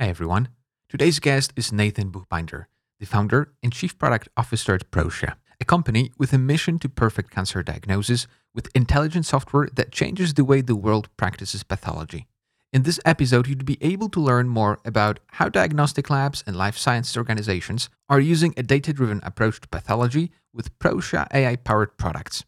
[0.00, 0.48] Hey everyone.
[0.88, 2.64] Today's guest is Nathan Buchbinder,
[3.00, 7.30] the founder and chief product officer at Proscia, a company with a mission to perfect
[7.30, 12.28] cancer diagnosis with intelligent software that changes the way the world practices pathology.
[12.72, 16.78] In this episode, you'd be able to learn more about how diagnostic labs and life
[16.78, 22.46] sciences organizations are using a data driven approach to pathology with Proscia AI powered products.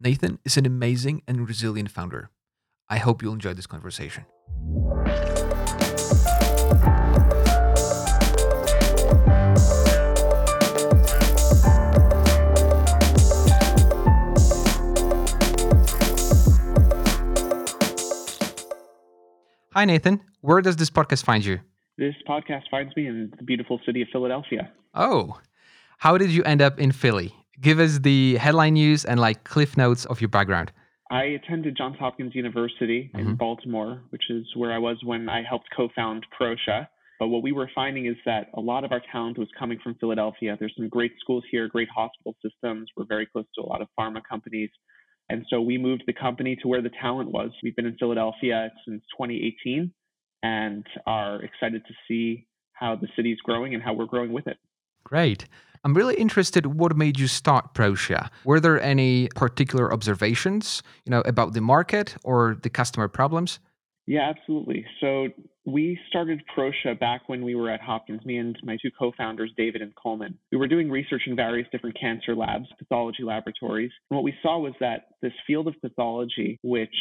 [0.00, 2.30] Nathan is an amazing and resilient founder.
[2.88, 4.24] I hope you'll enjoy this conversation.
[19.74, 20.20] Hi, Nathan.
[20.40, 21.58] Where does this podcast find you?
[21.98, 24.70] This podcast finds me in the beautiful city of Philadelphia.
[24.94, 25.40] Oh,
[25.98, 27.34] how did you end up in Philly?
[27.60, 30.72] Give us the headline news and like cliff notes of your background.
[31.10, 33.38] I attended Johns Hopkins University in Mhm.
[33.38, 36.88] Baltimore, which is where I was when I helped co-found Proscia.
[37.20, 39.94] But what we were finding is that a lot of our talent was coming from
[39.96, 40.56] Philadelphia.
[40.58, 42.90] There's some great schools here, great hospital systems.
[42.96, 44.70] We're very close to a lot of pharma companies.
[45.28, 47.50] And so we moved the company to where the talent was.
[47.62, 49.92] We've been in Philadelphia since 2018
[50.42, 54.58] and are excited to see how the city's growing and how we're growing with it.
[55.04, 55.46] Great.
[55.84, 58.30] I'm really interested what made you start Proscia.
[58.44, 63.60] Were there any particular observations, you know, about the market or the customer problems?
[64.06, 64.84] Yeah, absolutely.
[65.00, 65.28] So
[65.64, 69.80] we started Proscia back when we were at Hopkins, me and my two co-founders, David
[69.80, 70.38] and Coleman.
[70.52, 73.90] We were doing research in various different cancer labs, pathology laboratories.
[74.10, 76.94] And what we saw was that this field of pathology, which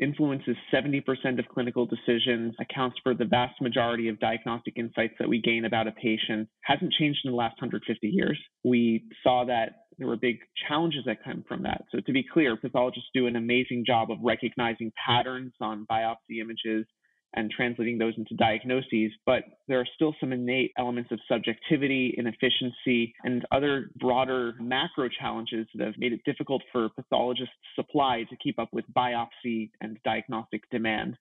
[0.00, 1.02] influences 70%
[1.38, 5.86] of clinical decisions, accounts for the vast majority of diagnostic insights that we gain about
[5.86, 8.38] a patient, hasn't changed in the last 150 years.
[8.64, 11.84] We saw that there were big challenges that come from that.
[11.92, 16.86] So, to be clear, pathologists do an amazing job of recognizing patterns on biopsy images
[17.34, 23.14] and translating those into diagnoses, but there are still some innate elements of subjectivity, inefficiency,
[23.22, 28.58] and other broader macro challenges that have made it difficult for pathologists' supply to keep
[28.58, 31.16] up with biopsy and diagnostic demand.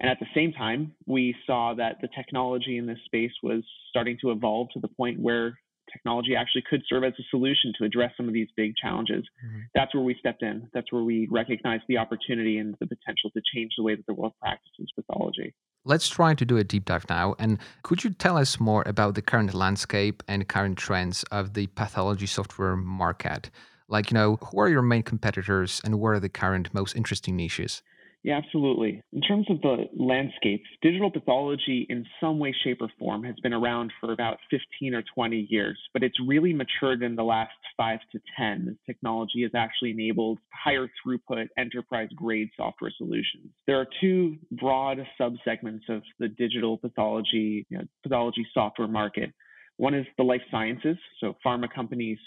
[0.00, 4.16] And at the same time, we saw that the technology in this space was starting
[4.22, 5.58] to evolve to the point where
[5.92, 9.24] technology actually could serve as a solution to address some of these big challenges.
[9.44, 9.66] Mhm.
[9.74, 10.68] That's where we stepped in.
[10.72, 14.14] That's where we recognized the opportunity and the potential to change the way that the
[14.14, 15.54] world practices pathology.
[15.84, 17.34] Let's try to do a deep dive now.
[17.38, 21.68] And could you tell us more about the current landscape and current trends of the
[21.68, 23.50] pathology software market?
[23.88, 27.36] Like, you know, who are your main competitors and what are the current most interesting
[27.36, 27.82] niches?
[28.24, 29.00] Yeah, absolutely.
[29.12, 33.52] In terms of the landscape, digital pathology in some way, shape, or form has been
[33.52, 38.00] around for about 15 or 20 years, but it's really matured in the last five
[38.12, 43.52] to 10 as technology has actually enabled higher throughput, enterprise grade software solutions.
[43.66, 49.32] There are two broad subsegments of the digital pathology, you know, pathology software market.
[49.76, 52.18] One is the life sciences, so pharma companies,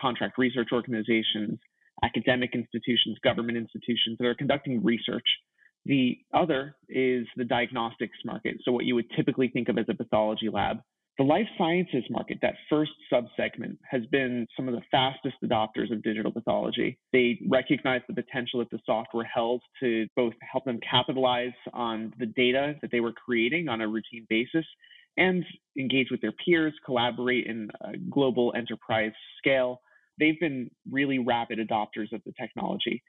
[0.00, 1.58] contract research organizations,
[2.02, 5.26] academic institutions, government institutions that are conducting research.
[5.86, 9.94] The other is the diagnostics market, so what you would typically think of as a
[9.94, 10.78] pathology lab.
[11.18, 16.02] The life sciences market, that first subsegment, has been some of the fastest adopters of
[16.02, 16.98] digital pathology.
[17.12, 22.26] They recognize the potential that the software held to both help them capitalize on the
[22.26, 24.64] data that they were creating on a routine basis
[25.18, 25.44] and
[25.78, 29.82] engage with their peers, collaborate in a global enterprise scale
[30.20, 33.02] they've been really rapid adopters of the technology.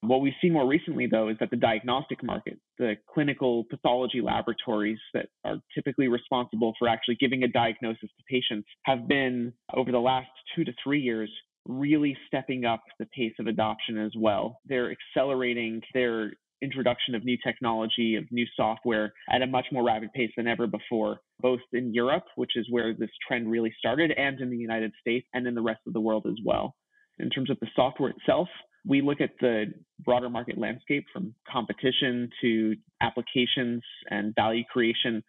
[0.00, 4.98] What we've seen more recently, though, is that the diagnostic market, the clinical pathology laboratories
[5.12, 9.98] that are typically responsible for actually giving a diagnosis to patients, have been, over the
[9.98, 11.30] last two to three years,
[11.66, 14.60] really stepping up the pace of adoption as well.
[14.66, 16.32] They're accelerating their
[16.62, 20.66] introduction of new technology, of new software at a much more rapid pace than ever
[20.66, 24.92] before, both in Europe, which is where this trend really started, and in the United
[25.00, 26.74] States and in the rest of the world as well.
[27.18, 28.48] In terms of the software itself,
[28.86, 29.66] we look at the
[30.04, 35.22] broader market landscape from competition to applications and value creation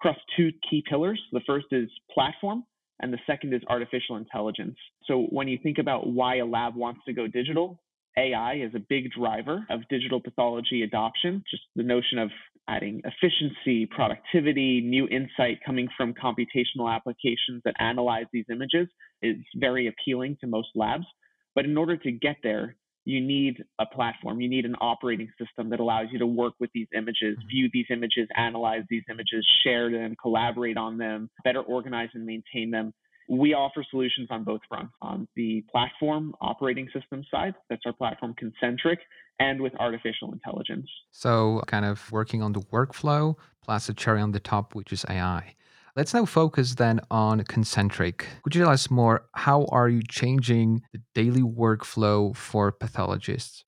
[0.00, 1.20] across two key pillars.
[1.32, 2.64] The first is platform,
[3.00, 4.76] and the second is artificial intelligence.
[5.04, 7.80] So when you think about why a lab wants to go digital,
[8.16, 11.42] AI is a big driver of digital pathology adoption.
[11.50, 12.30] Just the notion of
[12.68, 18.88] adding efficiency, productivity, new insight coming from computational applications that analyze these images
[19.22, 21.06] is very appealing to most labs.
[21.54, 22.76] But in order to get there,
[23.06, 26.70] you need a platform, you need an operating system that allows you to work with
[26.74, 27.48] these images, mm-hmm.
[27.48, 32.70] view these images, analyze these images, share them, collaborate on them, better organize and maintain
[32.70, 32.92] them.
[33.28, 38.34] We offer solutions on both fronts on the platform operating system side, that's our platform
[38.40, 38.98] Concentriq,
[39.40, 40.88] and with artificial intelligence.
[41.10, 45.04] So, kind of working on the workflow plus a cherry on the top, which is
[45.08, 45.54] AI.
[45.96, 48.22] Let's now focus then on Concentriq.
[48.42, 49.26] Could you tell us more?
[49.34, 53.64] How are you changing the daily workflow for pathologists?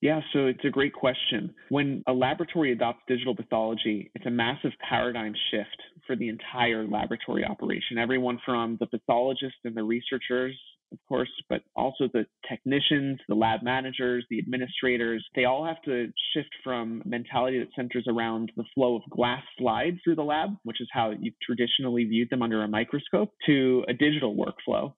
[0.00, 1.52] Yeah, so it's a great question.
[1.70, 7.44] When a laboratory adopts digital pathology, it's a massive paradigm shift for the entire laboratory
[7.44, 7.98] operation.
[7.98, 10.56] Everyone from the pathologists and the researchers,
[10.92, 16.06] of course, but also the technicians, the lab managers, the administrators, they all have to
[16.32, 20.80] shift from mentality that centers around the flow of glass slides through the lab, which
[20.80, 24.92] is how you've traditionally viewed them under a microscope, to a digital workflow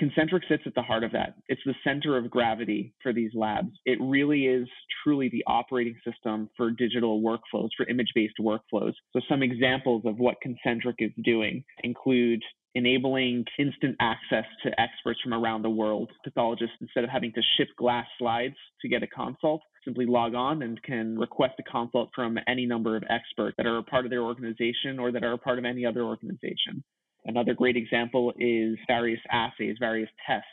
[0.00, 1.36] Concentriq sits at the heart of that.
[1.48, 3.70] It's the center of gravity for these labs.
[3.86, 4.68] It really is
[5.02, 8.92] truly the operating system for digital workflows, for image based workflows.
[9.12, 12.42] So, some examples of what Concentriq is doing include
[12.74, 16.10] enabling instant access to experts from around the world.
[16.24, 20.62] Pathologists, instead of having to ship glass slides to get a consult, simply log on
[20.62, 24.10] and can request a consult from any number of experts that are a part of
[24.10, 26.84] their organization or that are a part of any other organization.
[27.26, 30.46] Another great example is various assays, various tests,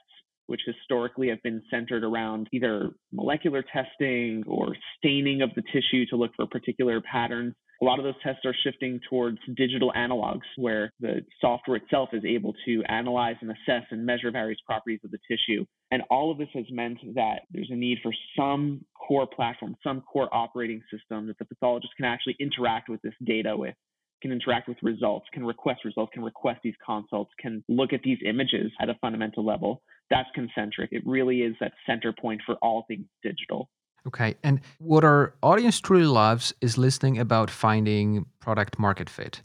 [0.47, 6.15] which historically have been centered around either molecular testing or staining of the tissue to
[6.15, 7.53] look for particular patterns.
[7.81, 12.23] A lot of those tests are shifting towards digital analogs, where the software itself is
[12.25, 15.65] able to analyze and assess and measure various properties of the tissue.
[15.91, 20.01] And all of this has meant that there's a need for some core platform, some
[20.01, 23.75] core operating system that the pathologist can actually interact with this data with
[24.23, 28.17] can interact with results, can request results, can request these consults, can look at these
[28.25, 29.83] images at a fundamental level.
[30.09, 30.87] That's Concentriq.
[30.91, 33.69] It really is that center point for all things digital.
[34.07, 34.35] Okay.
[34.43, 39.43] And what our audience truly loves is listening about finding product market fit.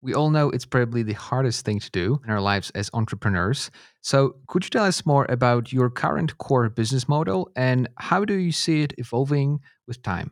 [0.00, 3.70] We all know it's probably the hardest thing to do in our lives as entrepreneurs.
[4.00, 8.34] So, could you tell us more about your current core business model and how do
[8.34, 9.58] you see it evolving
[9.88, 10.30] with time?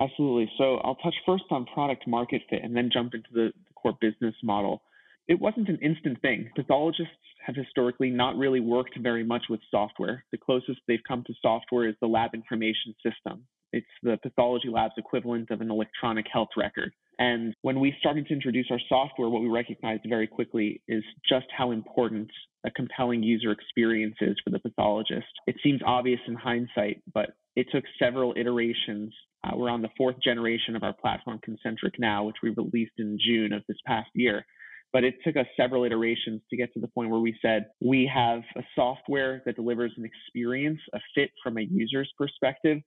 [0.00, 0.50] Absolutely.
[0.58, 3.96] So I'll touch first on product market fit and then jump into the, the core
[4.00, 4.82] business model.
[5.26, 6.50] It wasn't an instant thing.
[6.56, 7.12] Pathologists
[7.44, 10.24] have historically not really worked very much with software.
[10.32, 13.44] The closest they've come to software is the lab information system.
[13.72, 16.92] It's the pathology lab's equivalent of an electronic health record.
[17.18, 21.46] And when we started to introduce our software, what we recognized very quickly is just
[21.56, 22.30] how important
[22.64, 25.26] a compelling user experience is for the pathologist.
[25.46, 29.12] It seems obvious in hindsight, but it took several iterations
[29.44, 33.18] uh, we're on the fourth generation of our platform, Concentriq now, which we released in
[33.24, 34.44] June of this past year.
[34.92, 38.10] But it took us several iterations to get to the point where we said we
[38.12, 42.78] have a software that delivers an experience, a fit from a user's perspective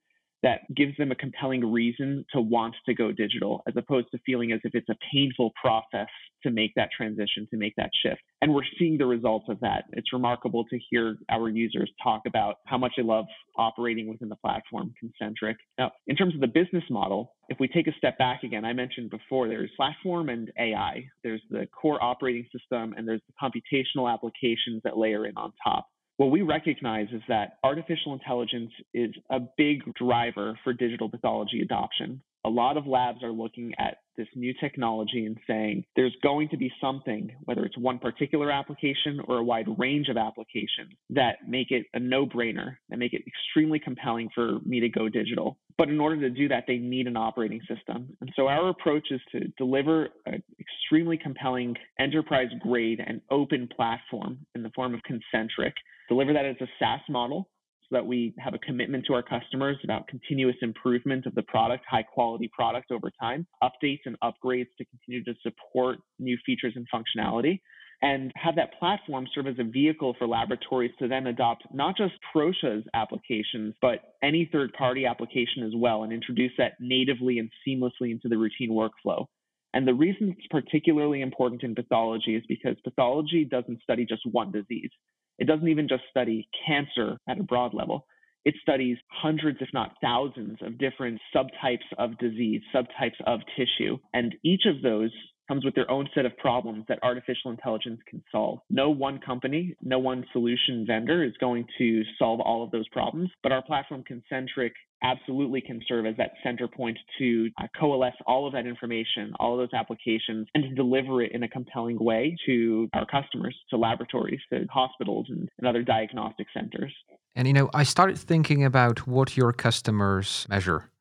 [0.42, 4.52] that gives them a compelling reason to want to go digital, as opposed to feeling
[4.52, 6.08] as if it's a painful process
[6.42, 8.20] to make that transition, to make that shift.
[8.40, 9.84] And we're seeing the results of that.
[9.92, 14.36] It's remarkable to hear our users talk about how much they love operating within the
[14.36, 15.54] platform Concentriq.
[15.78, 18.72] Now, in terms of the business model, if we take a step back again, I
[18.72, 24.12] mentioned before there's platform and AI, there's the core operating system, and there's the computational
[24.12, 25.86] applications that layer in on top
[26.16, 32.22] what we recognize is that artificial intelligence is a big driver for digital pathology adoption.
[32.44, 36.56] A lot of labs are looking at this new technology and saying there's going to
[36.56, 41.70] be something, whether it's one particular application or a wide range of applications, that make
[41.70, 45.56] it a no brainer, that make it extremely compelling for me to go digital.
[45.78, 48.16] But in order to do that, they need an operating system.
[48.20, 54.38] And so our approach is to deliver an extremely compelling enterprise grade and open platform
[54.54, 55.72] in the form of Concentriq,
[56.12, 57.48] deliver that as a SaaS model
[57.80, 61.84] so that we have a commitment to our customers about continuous improvement of the product,
[61.90, 66.86] high quality product over time, updates and upgrades to continue to support new features and
[66.94, 67.60] functionality,
[68.02, 72.12] and have that platform serve as a vehicle for laboratories to then adopt not just
[72.30, 78.10] Proscia's applications, but any third party application as well, and introduce that natively and seamlessly
[78.10, 79.24] into the routine workflow.
[79.72, 84.52] And the reason it's particularly important in pathology is because pathology doesn't study just one
[84.52, 84.90] disease.
[85.38, 88.06] It doesn't even just study cancer at a broad level.
[88.44, 93.98] It studies hundreds, if not thousands, of different subtypes of disease, subtypes of tissue.
[94.14, 95.12] And each of those
[95.52, 98.60] comes with their own set of problems that artificial intelligence can solve.
[98.70, 103.28] No one company, no one solution vendor is going to solve all of those problems,
[103.42, 104.70] but our platform Concentriq
[105.02, 109.52] absolutely can serve as that center point to uh, coalesce all of that information, all
[109.52, 113.76] of those applications, and to deliver it in a compelling way to our customers, to
[113.76, 116.94] laboratories, to hospitals, and, and other diagnostic centers.
[117.36, 120.91] And you know, I started thinking about what your customers measure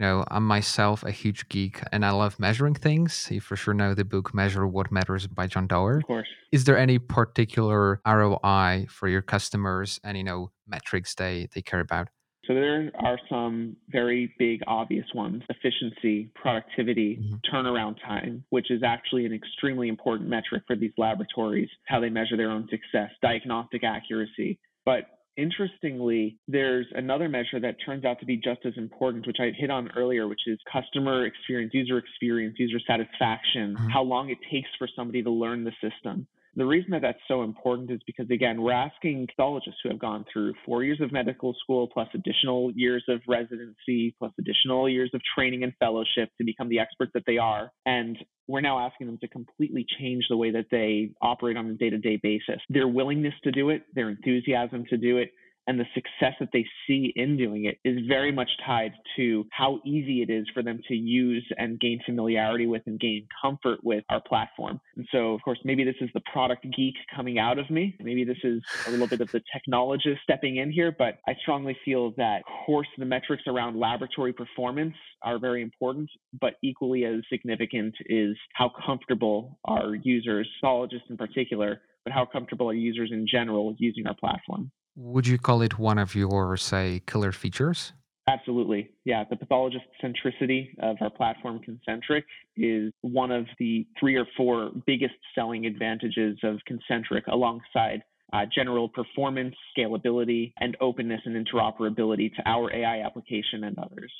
[0.00, 3.28] You know, I'm myself a huge geek and I love measuring things.
[3.30, 5.98] You for sure know the book Measure What Matters by John Doerr.
[5.98, 6.28] Of course.
[6.50, 11.80] Is there any particular ROI for your customers and, you know, metrics they, they care
[11.80, 12.08] about?
[12.46, 17.54] So there are some very big obvious ones efficiency, productivity, mm-hmm.
[17.54, 22.38] turnaround time, which is actually an extremely important metric for these laboratories, how they measure
[22.38, 24.58] their own success, diagnostic accuracy.
[24.86, 29.52] But Interestingly, there's another measure that turns out to be just as important, which I
[29.56, 33.88] hit on earlier, which is customer experience, user experience, user satisfaction, mm-hmm.
[33.88, 36.26] how long it takes for somebody to learn the system.
[36.56, 40.24] The reason that that's so important is because, again, we're asking pathologists who have gone
[40.32, 45.20] through four years of medical school, plus additional years of residency, plus additional years of
[45.34, 47.70] training and fellowship to become the experts that they are.
[47.86, 51.74] And we're now asking them to completely change the way that they operate on a
[51.74, 52.60] day to day basis.
[52.68, 55.30] Their willingness to do it, their enthusiasm to do it,
[55.70, 59.78] and the success that they see in doing it is very much tied to how
[59.84, 64.02] easy it is for them to use and gain familiarity with and gain comfort with
[64.10, 64.80] our platform.
[64.96, 67.94] And so, of course, maybe this is the product geek coming out of me.
[68.00, 71.76] Maybe this is a little bit of the technologist stepping in here, but I strongly
[71.84, 76.10] feel that, of course, the metrics around laboratory performance are very important,
[76.40, 82.68] but equally as significant is how comfortable our users, pathologists in particular, but how comfortable
[82.68, 84.72] are users in general using our platform.
[84.96, 87.92] Would you call it one of your, say, killer features?
[88.28, 88.90] Absolutely.
[89.04, 89.24] Yeah.
[89.28, 92.22] The pathologist centricity of our platform, Concentriq,
[92.56, 98.88] is one of the three or four biggest selling advantages of Concentriq alongside uh, general
[98.88, 104.12] performance, scalability, and openness and interoperability to our AI application and others.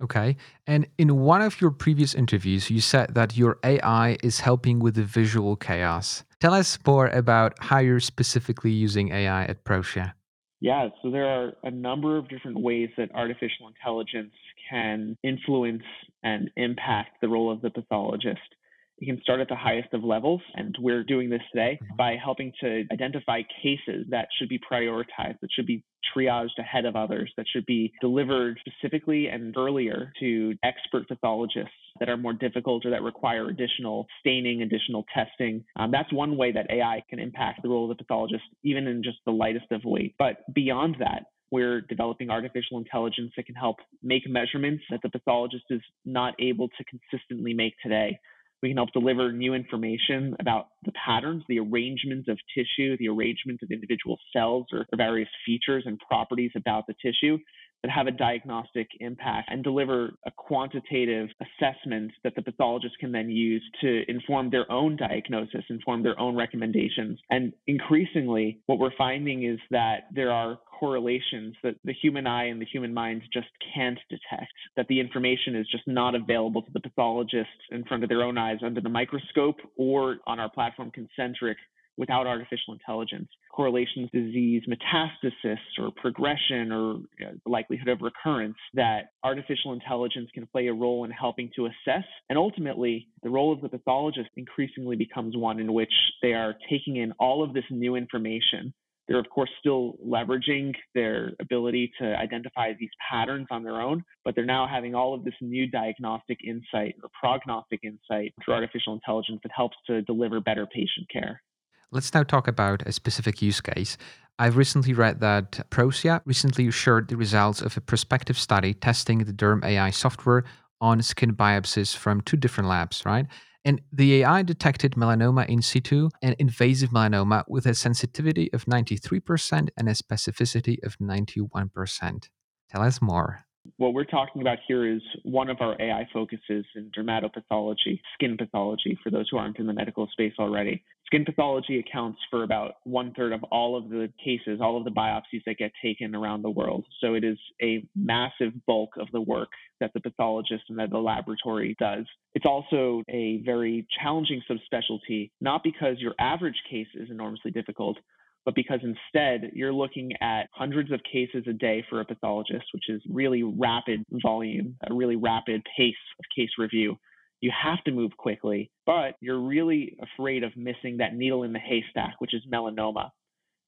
[0.00, 0.36] Okay.
[0.66, 4.94] And in one of your previous interviews, you said that your AI is helping with
[4.94, 6.24] the visual chaos.
[6.40, 10.14] Tell us more about how you're specifically using AI at Proscia.
[10.60, 14.32] Yeah, so there are a number of different ways that artificial intelligence
[14.70, 15.84] can influence
[16.22, 18.54] and impact the role of the pathologist.
[19.00, 21.96] It can start at the highest of levels, and we're doing this today mm-hmm.
[21.96, 25.84] by helping to identify cases that should be prioritized, that should be
[26.16, 32.08] triaged ahead of others, that should be delivered specifically and earlier to expert pathologists that
[32.08, 35.64] are more difficult or that require additional staining, additional testing.
[35.76, 39.02] Um, that's one way that AI can impact the role of the pathologist, even in
[39.02, 40.12] just the lightest of ways.
[40.18, 45.64] But beyond that, we're developing artificial intelligence that can help make measurements that the pathologist
[45.70, 48.18] is not able to consistently make today.
[48.62, 53.62] We can help deliver new information about the patterns, the arrangement of tissue, the arrangement
[53.62, 57.38] of individual cells or, or various features and properties about the tissue
[57.82, 63.30] that have a diagnostic impact and deliver a quantitative assessment that the pathologist can then
[63.30, 67.18] use to inform their own diagnosis, inform their own recommendations.
[67.30, 72.60] And increasingly, what we're finding is that there are correlations that the human eye and
[72.60, 76.80] the human mind just can't detect, that the information is just not available to the
[76.80, 81.56] pathologist in front of their own eyes under the microscope or on our platform Concentriq
[81.98, 83.28] without artificial intelligence.
[83.52, 90.30] Correlations, disease, metastasis, or progression, or you know, the likelihood of recurrence, that artificial intelligence
[90.32, 92.04] can play a role in helping to assess.
[92.30, 96.96] And ultimately, the role of the pathologist increasingly becomes one in which they are taking
[96.96, 98.72] in all of this new information.
[99.08, 104.34] They're, of course, still leveraging their ability to identify these patterns on their own, but
[104.34, 109.40] they're now having all of this new diagnostic insight or prognostic insight through artificial intelligence
[109.42, 111.42] that helps to deliver better patient care.
[111.90, 113.96] Let's now talk about a specific use case.
[114.38, 119.32] I've recently read that Proscia recently shared the results of a prospective study testing the
[119.32, 120.44] Derm AI software
[120.82, 123.26] on skin biopsies from two different labs, right?
[123.64, 129.70] And the AI detected melanoma in situ and invasive melanoma with a sensitivity of 93%
[129.76, 132.28] and a specificity of 91%.
[132.70, 133.47] Tell us more.
[133.76, 138.98] What we're talking about here is one of our AI focuses in dermatopathology, skin pathology,
[139.02, 140.82] for those who aren't in the medical space already.
[141.06, 144.90] Skin pathology accounts for about one third of all of the cases, all of the
[144.90, 146.84] biopsies that get taken around the world.
[147.00, 149.48] So it is a massive bulk of the work
[149.80, 152.04] that the pathologist and that the laboratory does.
[152.34, 157.96] It's also a very challenging subspecialty, not because your average case is enormously difficult,
[158.44, 162.88] but because instead you're looking at hundreds of cases a day for a pathologist, which
[162.88, 166.96] is really rapid volume, a really rapid pace of case review.
[167.40, 171.58] You have to move quickly, but you're really afraid of missing that needle in the
[171.58, 173.10] haystack, which is melanoma.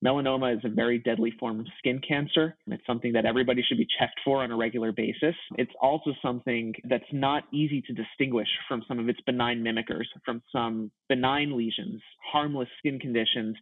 [0.04, 2.56] Melanoma is a very deadly form of skin cancer.
[2.66, 5.34] It's something that everybody should be checked for on a regular basis.
[5.58, 10.42] It's also something that's not easy to distinguish from some of its benign mimickers, from
[10.50, 12.00] some benign lesions,
[12.32, 13.56] harmless skin conditions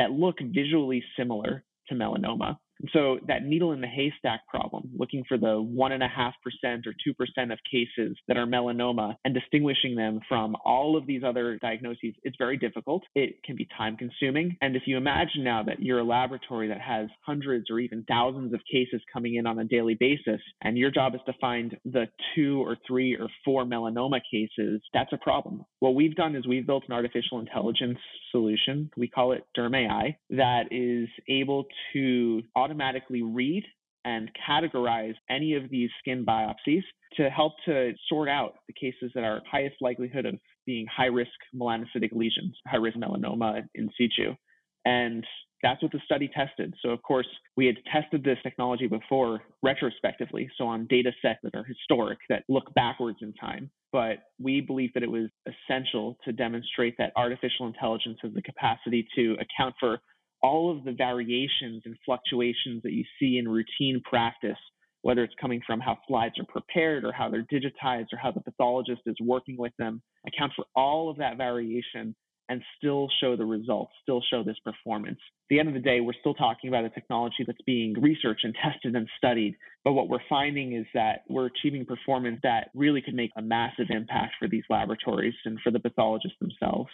[0.00, 2.56] that look visually similar to melanoma.
[2.92, 6.02] So that needle in the haystack problem, looking for the 1.5%
[6.86, 6.94] or
[7.40, 12.14] 2% of cases that are melanoma and distinguishing them from all of these other diagnoses,
[12.22, 13.02] it's very difficult.
[13.14, 14.56] It can be time consuming.
[14.60, 18.52] And if you imagine now that you're a laboratory that has hundreds or even thousands
[18.54, 22.06] of cases coming in on a daily basis, and your job is to find the
[22.34, 25.64] two or three or four melanoma cases, that's a problem.
[25.80, 27.98] What we've done is we've built an artificial intelligence
[28.30, 28.90] solution.
[28.96, 33.64] We call it Derm AI that is able to automatically read
[34.04, 36.82] and categorize any of these skin biopsies
[37.16, 41.30] to help to sort out the cases that are highest likelihood of being high risk
[41.54, 44.34] melanocytic lesions, high risk melanoma in situ.
[44.86, 45.26] And
[45.62, 46.72] that's what the study tested.
[46.80, 51.54] So, of course, we had tested this technology before retrospectively, so on data sets that
[51.54, 53.70] are historic, that look backwards in time.
[53.92, 59.06] But we believe that it was essential to demonstrate that artificial intelligence has the capacity
[59.16, 59.98] to account for
[60.42, 64.58] all of the variations and fluctuations that you see in routine practice,
[65.02, 68.40] whether it's coming from how slides are prepared or how they're digitized or how the
[68.40, 72.14] pathologist is working with them, account for all of that variation
[72.50, 75.18] and still show the results, still show this performance.
[75.18, 78.44] At the end of the day, we're still talking about a technology that's being researched
[78.44, 79.54] and tested and studied.
[79.84, 83.86] But what we're finding is that we're achieving performance that really could make a massive
[83.90, 86.90] impact for these laboratories and for the pathologists themselves.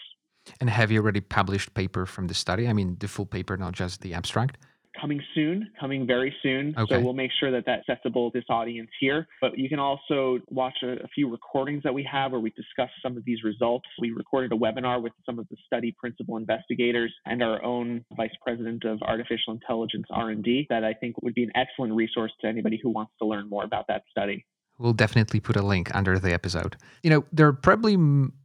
[0.60, 2.68] And have you already published paper from the study?
[2.68, 4.58] I mean, the full paper, not just the abstract?
[4.98, 6.74] Coming soon, coming very soon.
[6.78, 6.94] Okay.
[6.94, 9.28] So we'll make sure that that's accessible to this audience here.
[9.42, 12.88] But you can also watch a, a few recordings that we have where we discuss
[13.02, 13.86] some of these results.
[14.00, 18.30] We recorded a webinar with some of the study principal investigators and our own vice
[18.42, 22.80] president of artificial intelligence R&D that I think would be an excellent resource to anybody
[22.82, 24.46] who wants to learn more about that study.
[24.78, 26.76] We'll definitely put a link under the episode.
[27.02, 27.94] You know, there are probably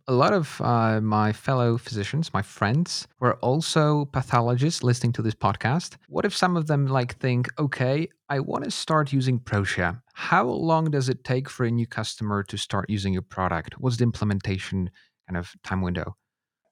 [0.07, 5.21] a lot of uh, my fellow physicians, my friends, who are also pathologists listening to
[5.21, 5.97] this podcast.
[6.07, 10.01] What if some of them like think, okay, I want to start using Proscia.
[10.13, 13.79] How long does it take for a new customer to start using your product?
[13.79, 14.89] What's the implementation
[15.27, 16.15] kind of time window?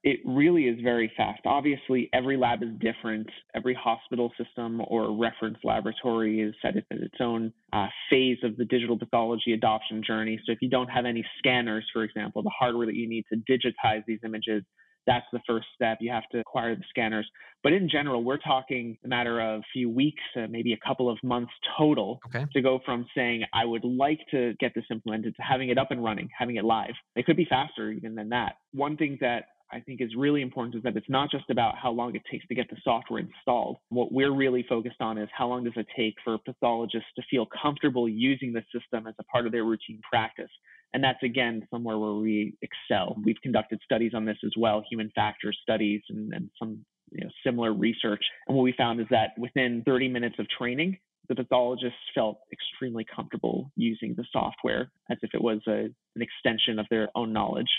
[0.04, 1.42] It really is very fast.
[1.46, 3.28] Obviously, every lab is different.
[3.54, 8.66] Every hospital system or reference laboratory is set at its own uh, phase of the
[8.66, 10.40] digital pathology adoption journey.
[10.46, 13.40] So, if you don't have any scanners, for example, the hardware that you need to
[13.52, 14.64] digitize these images,
[15.06, 15.98] that's the first step.
[16.00, 17.28] You have to acquire the scanners.
[17.64, 21.10] But in general, we're talking a matter of a few weeks, uh, maybe a couple
[21.10, 22.46] of months total okay.
[22.54, 25.92] to go from saying, I would like to get this implemented to having it up
[25.92, 26.94] and running, having it live.
[27.16, 28.58] It could be faster even than that.
[28.72, 31.92] One thing that I think is really important is that it's not just about how
[31.92, 33.78] long it takes to get the software installed.
[33.90, 37.48] What we're really focused on is how long does it take for pathologists to feel
[37.62, 40.50] comfortable using the system as a part of their routine practice.
[40.94, 43.16] And that's again somewhere where we excel.
[43.24, 47.30] We've conducted studies on this as well, human factors studies and, and some you know,
[47.46, 48.24] similar research.
[48.48, 53.06] And what we found is that within 30 minutes of training, the pathologists felt extremely
[53.16, 57.70] comfortable using the software as if it was a, an extension of their own knowledge.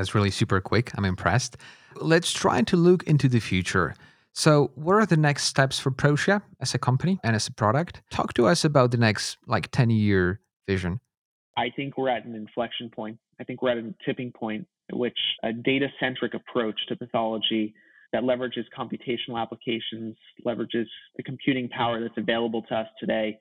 [0.00, 0.92] That's really super quick.
[0.96, 1.58] I'm impressed.
[1.96, 3.94] Let's try to look into the future.
[4.32, 8.00] So, what are the next steps for Proscia as a company and as a product?
[8.10, 11.00] Talk to us about the next like 10 year vision.
[11.58, 13.18] I think we're at an inflection point.
[13.38, 17.74] I think we're at a tipping point which a data centric approach to pathology
[18.14, 20.86] that leverages computational applications, leverages
[21.18, 23.38] the computing power that's available to us today,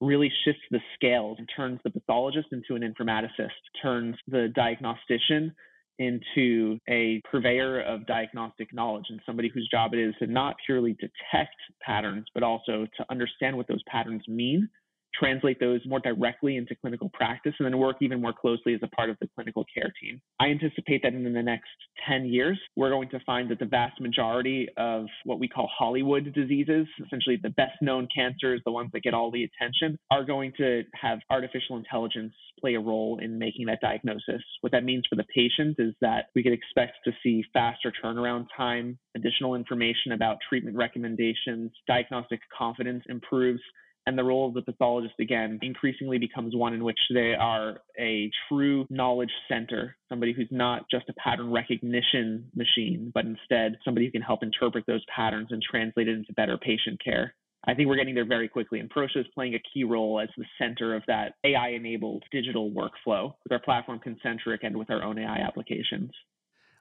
[0.00, 5.54] really shifts the scales and turns the pathologist into an informaticist, turns the diagnostician
[5.98, 10.92] into a purveyor of diagnostic knowledge and somebody whose job it is to not purely
[10.94, 14.68] detect patterns, but also to understand what those patterns mean
[15.14, 18.88] translate those more directly into clinical practice and then work even more closely as a
[18.88, 20.20] part of the clinical care team.
[20.40, 21.70] I anticipate that in the next
[22.08, 26.32] 10 years, we're going to find that the vast majority of what we call Hollywood
[26.34, 30.52] diseases, essentially the best known cancers, the ones that get all the attention, are going
[30.58, 34.42] to have artificial intelligence play a role in making that diagnosis.
[34.60, 38.46] What that means for the patient is that we could expect to see faster turnaround
[38.56, 43.60] time, additional information about treatment recommendations, diagnostic confidence improves,
[44.06, 48.30] and the role of the pathologist, again, increasingly becomes one in which they are a
[48.48, 54.12] true knowledge center, somebody who's not just a pattern recognition machine, but instead somebody who
[54.12, 57.34] can help interpret those patterns and translate it into better patient care.
[57.64, 60.28] I think we're getting there very quickly, and Proscia is playing a key role as
[60.36, 65.02] the center of that AI enabled digital workflow with our platform Concentriq and with our
[65.04, 66.10] own AI applications.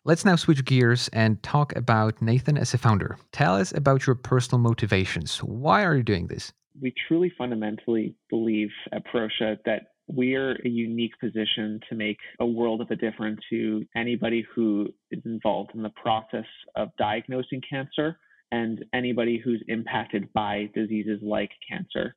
[0.03, 3.19] Let's now switch gears and talk about Nathan as a founder.
[3.31, 5.37] Tell us about your personal motivations.
[5.37, 6.51] Why are you doing this?
[6.81, 12.81] We truly fundamentally believe at Proscia that we're a unique position to make a world
[12.81, 18.17] of a difference to anybody who is involved in the process of diagnosing cancer
[18.51, 22.15] and anybody who's impacted by diseases like cancer.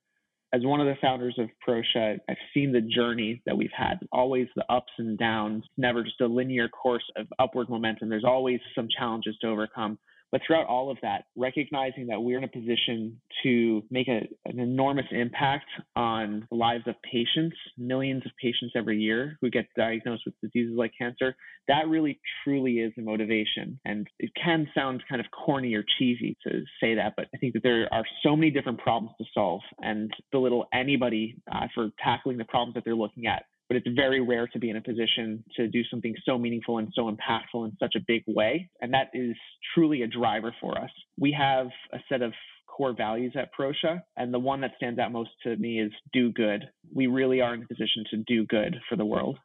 [0.53, 4.47] As one of the founders of Proscia, I've seen the journey that we've had, always
[4.55, 8.09] the ups and downs, never just a linear course of upward momentum.
[8.09, 9.99] There's always some challenges to overcome.
[10.33, 14.59] But throughout all of that, recognizing that we're in a position to make a, an
[14.59, 20.23] enormous impact on the lives of patients, millions of patients every year who get diagnosed
[20.27, 21.37] with diseases like cancer,
[21.69, 23.79] that really truly is a motivation.
[23.85, 27.55] And it can sound kind of corny or cheesy to say that, but I think
[27.55, 32.39] that there are so many different problems to solve and belittle anybody uh, for tackling
[32.39, 35.43] the problems that they're looking at but it's very rare to be in a position
[35.57, 38.69] to do something so meaningful and so impactful in such a big way.
[38.81, 39.37] And that is
[39.75, 40.91] truly a driver for us.
[41.19, 42.33] We have a set of
[42.67, 46.33] core values at Proscia, and the one that stands out most to me is do
[46.33, 46.65] good.
[46.93, 49.39] We really are in a position to do good for the world.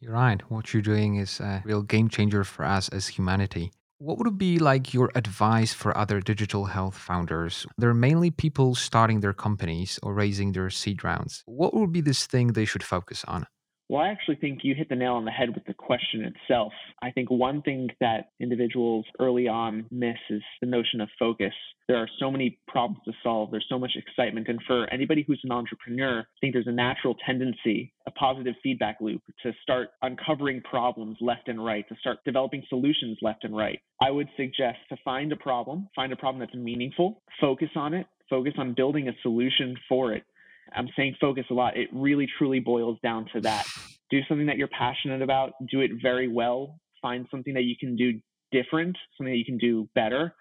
[0.00, 0.40] You're right.
[0.50, 3.72] What you're doing is a real game changer for us as humanity.
[3.98, 7.66] What would be like your advice for other digital health founders?
[7.78, 11.42] They're mainly people starting their companies or raising their seed rounds.
[11.46, 13.46] What would be this thing they should focus on?
[13.88, 16.72] Well, I actually think you hit the nail on the head with the question itself.
[17.02, 21.52] I think one thing that individuals early on miss is the notion of focus.
[21.86, 24.48] There are so many problems to solve, there's so much excitement.
[24.48, 28.96] And for anybody who's an entrepreneur, I think there's a natural tendency, a positive feedback
[29.00, 33.78] loop, to start uncovering problems left and right, to start developing solutions left and right.
[34.02, 38.08] I would suggest to find a problem, find a problem that's meaningful, focus on it,
[38.28, 40.24] focus on building a solution for it
[40.74, 41.76] I'm saying focus a lot.
[41.76, 43.66] It really truly boils down to that.
[44.10, 47.96] Do something that you're passionate about, do it very well, find something that you can
[47.96, 48.20] do
[48.52, 50.34] different, something that you can do better,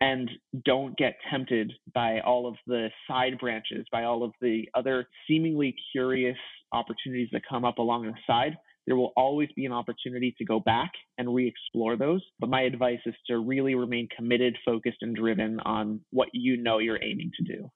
[0.00, 0.28] and
[0.64, 5.74] don't get tempted by all of the side branches, by all of the other seemingly
[5.92, 6.36] curious
[6.72, 8.56] opportunities that come up along the side.
[8.86, 12.20] There will always be an opportunity to go back and re explore those.
[12.40, 16.78] But my advice is to really remain committed, focused, and driven on what you know
[16.78, 17.70] you're aiming to do.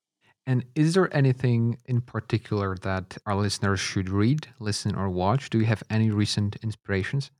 [0.47, 5.51] And is there anything in particular that our listeners should read, listen, or watch?
[5.51, 7.33] Do you have any recent inspirations?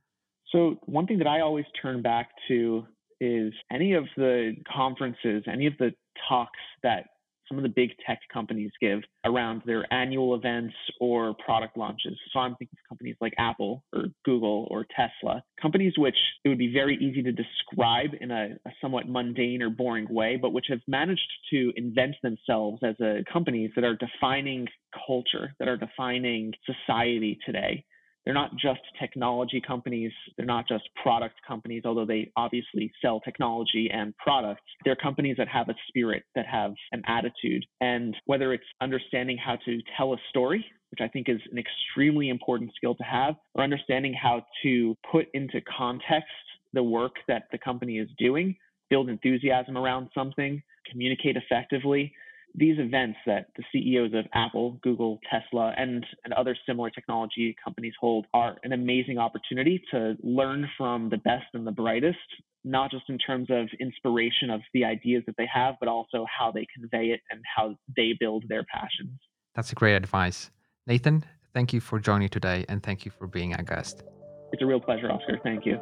[0.51, 2.85] So, one thing that I always turn back to
[3.19, 5.91] is any of the conferences, any of the
[6.27, 7.05] talks that
[7.47, 12.17] some of the big tech companies give around their annual events or product launches.
[12.33, 16.57] So I'm thinking of companies like Apple or Google or Tesla, companies which it would
[16.57, 20.65] be very easy to describe in a, a somewhat mundane or boring way, but which
[20.69, 24.67] have managed to invent themselves as a companies that are defining
[25.07, 27.83] culture, that are defining society today
[28.27, 30.11] they're not just technology companies.
[30.35, 34.63] They're not just product companies, although they obviously sell technology and products.
[34.83, 37.65] They're companies that have a spirit, that have an attitude.
[37.79, 42.27] And whether it's understanding how to tell a story, which I think is an extremely
[42.27, 46.27] important skill to have, or understanding how to put into context
[46.73, 48.57] the work that the company is doing,
[48.89, 50.61] build enthusiasm around something,
[50.91, 52.13] communicate effectively,
[52.55, 57.93] these events that the CEOs of Apple, Google, Tesla, and, and other similar technology companies
[57.99, 62.17] hold are an amazing opportunity to learn from the best and the brightest,
[62.63, 66.51] not just in terms of inspiration of the ideas that they have, but also how
[66.51, 69.19] they convey it and how they build their passions.
[69.55, 70.49] That's a great advice.
[70.87, 74.03] Nathan, thank you for joining today and thank you for being our guest.
[74.51, 75.39] It's a real pleasure, Oscar.
[75.43, 75.79] Thank you.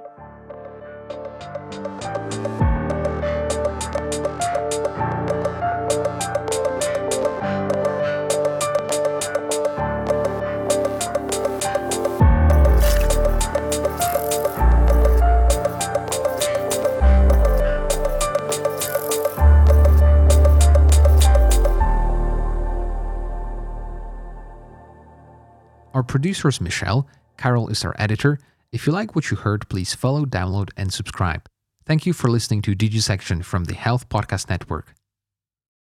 [26.15, 27.10] Producer is Michelle.
[27.36, 28.39] Carol is our editor.
[28.71, 31.45] If you like what you heard, please follow, download, and subscribe.
[31.86, 34.95] Thank you for listening to DigiSection from the Health Podcast Network.